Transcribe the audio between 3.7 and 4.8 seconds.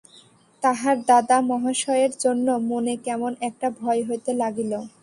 ভয় হইতে লাগিল।